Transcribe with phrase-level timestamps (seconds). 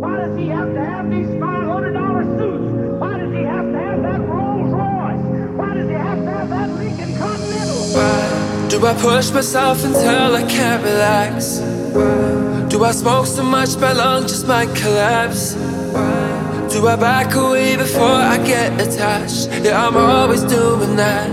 [0.00, 3.00] Why does he have to have these $500 suits?
[3.00, 5.56] Why does he have to have that Rolls Royce?
[5.58, 7.82] Why does he have to have that Lincoln Continental?
[7.96, 11.58] Why do I push myself until I can't relax?
[11.58, 15.56] Why do I smoke so much my lungs just might collapse?
[15.56, 19.48] Why do I back away before I get attached?
[19.64, 21.28] Yeah, I'm always doing that.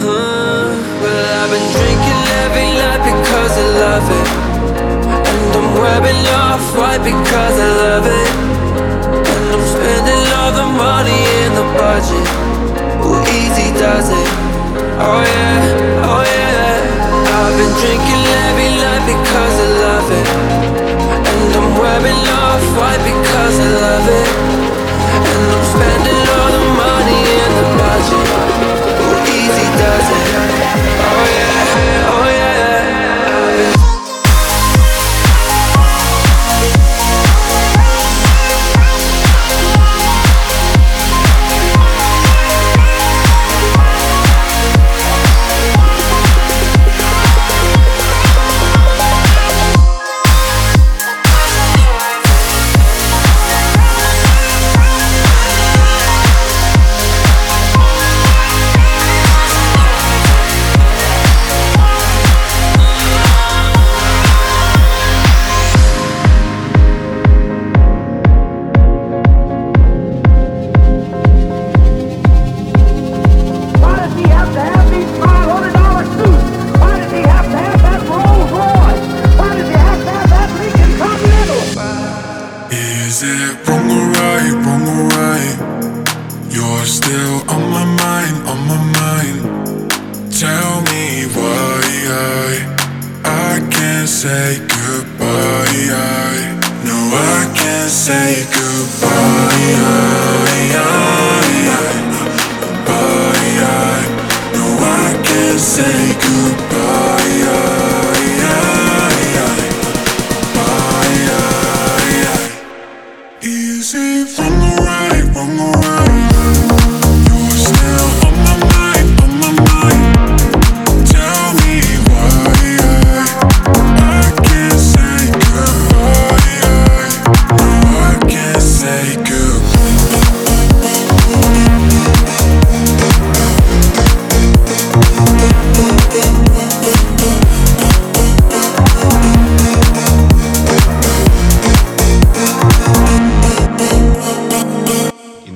[0.00, 0.66] Uh,
[1.00, 4.47] well, I've been drinking every night because I love it.
[5.48, 8.32] And I'm wearing off white because I love it.
[9.16, 12.28] And I'm spending all the money in the budget.
[13.00, 14.28] Who easy does it?
[15.00, 16.76] Oh yeah, oh yeah.
[17.32, 19.07] I've been drinking every night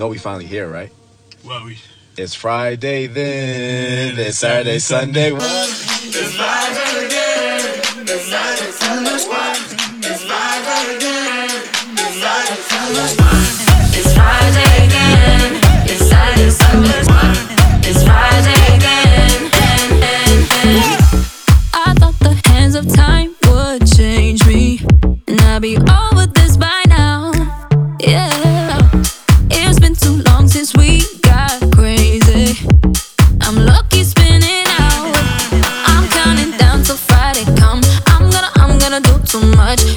[0.02, 0.90] know we finally here, right?
[1.44, 1.78] Well, we.
[2.16, 5.30] It's Friday then, it's Saturday, Sunday.
[5.30, 7.70] It's Friday again.
[8.08, 8.24] It's
[16.08, 16.98] Saturday, Sunday.
[16.98, 17.11] It's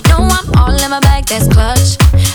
[0.10, 2.35] No, I'm all in my bag, that's clutch.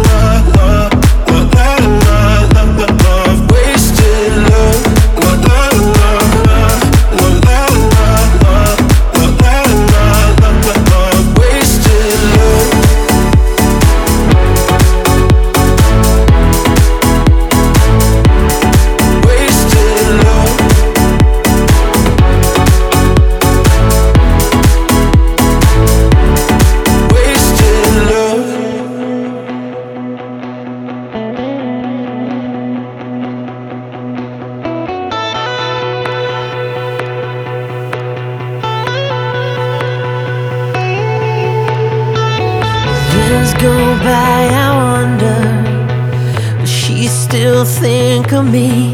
[48.43, 48.93] me.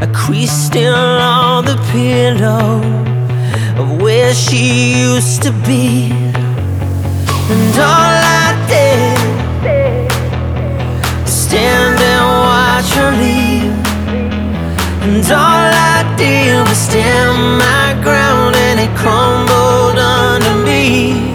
[0.00, 2.80] A crease still on the pillow
[3.80, 6.10] of where she used to be.
[7.50, 9.18] And all I did
[11.22, 13.76] was stand and watch her leave.
[15.04, 21.27] And all I did was stand my ground and it crumbled under me.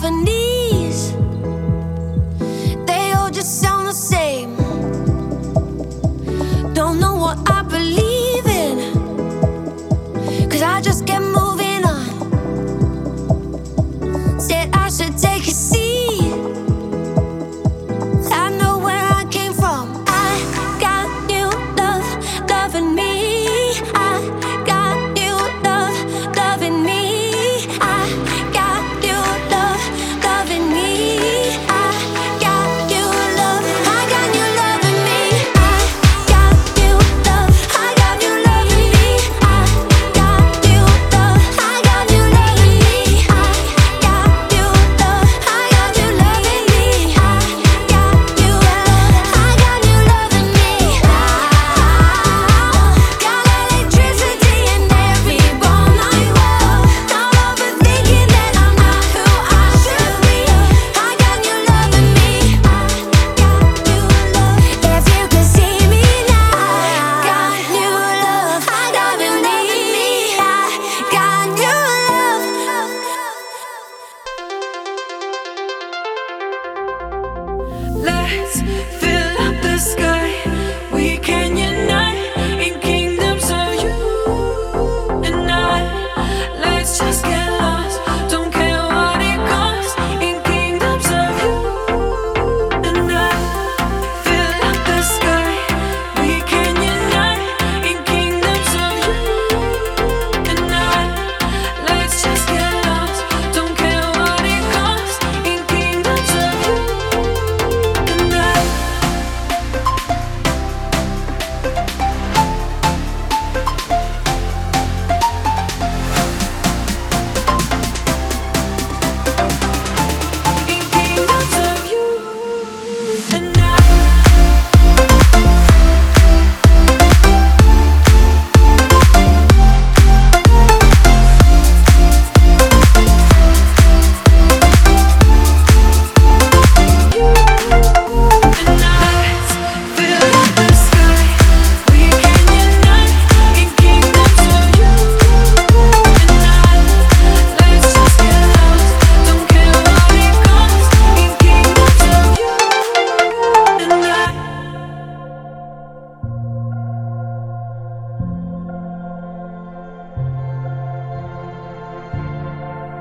[0.00, 0.47] symphony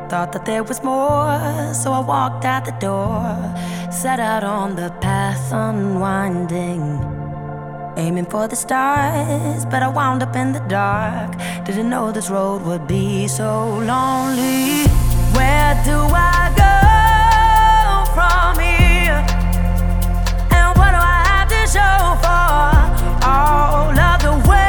[0.09, 3.35] Thought that there was more, so I walked out the door.
[3.91, 6.81] Set out on the path unwinding.
[7.97, 11.35] Aiming for the stars, but I wound up in the dark.
[11.65, 14.87] Didn't know this road would be so lonely.
[15.35, 15.97] Where do
[16.33, 16.73] I go
[18.15, 19.21] from here?
[20.57, 24.66] And what do I have to show for all of the way?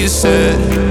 [0.00, 0.89] you said.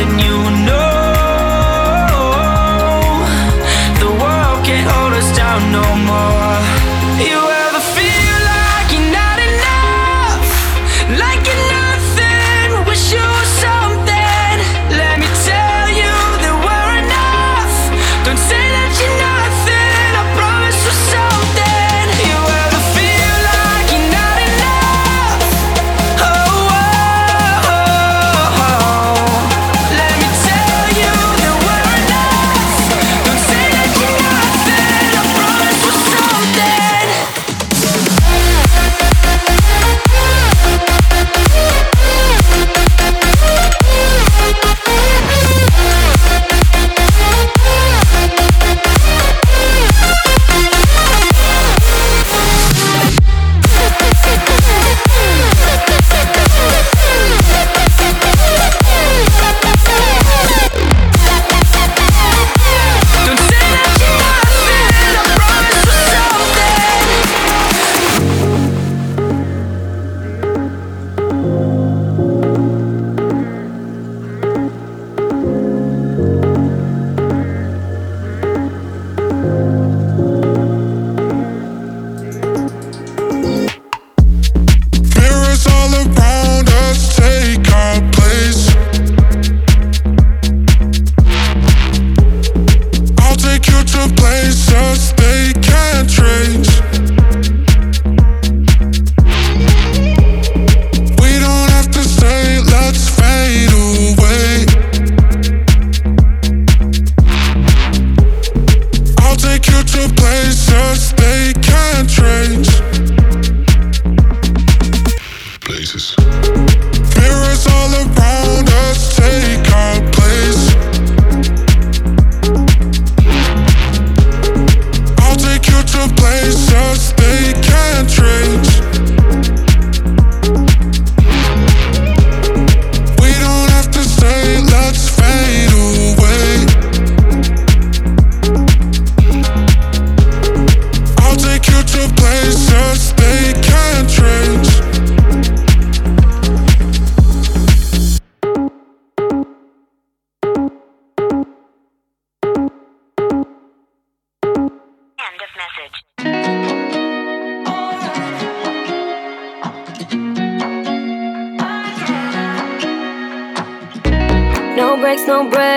[0.00, 0.31] and you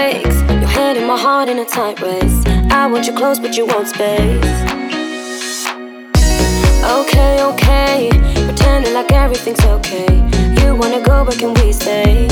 [0.05, 0.35] breaks.
[0.61, 2.37] Your hand in my heart in a tight race.
[2.71, 4.57] I want you close, but you want space.
[6.97, 8.09] Okay, okay.
[8.47, 10.13] Pretending like everything's okay.
[10.57, 12.27] You wanna go, but can we stay?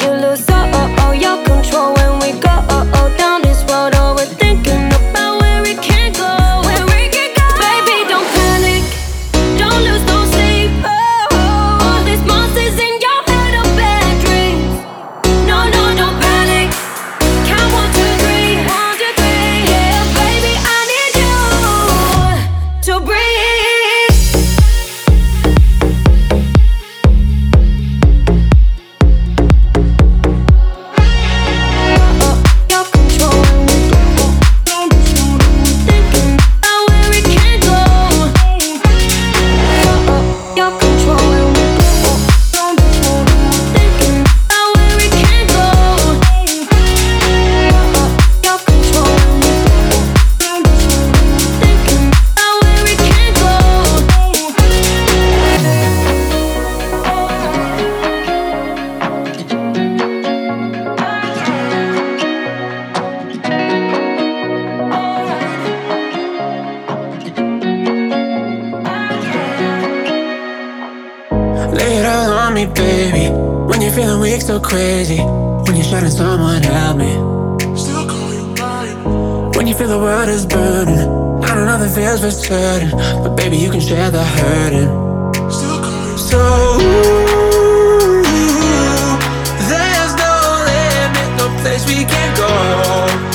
[0.00, 2.54] You lose all all your control when we go
[71.72, 73.30] Lay it all on me, baby.
[73.68, 75.20] When you're feeling weak, so crazy.
[75.20, 77.12] When you're shouting, someone help me.
[77.74, 79.52] Still call you mine.
[79.54, 80.98] When you feel the world is burning.
[81.42, 82.90] I don't know the feels for certain.
[83.22, 84.90] But baby, you can share the hurting.
[85.50, 86.38] Still call you So,
[86.76, 88.22] ooh,
[89.72, 90.32] there's no
[90.68, 93.31] limit, no place we can go.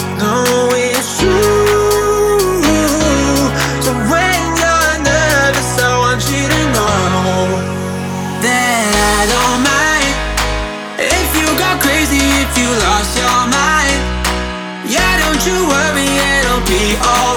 [15.48, 17.37] you worry, it'll be alright.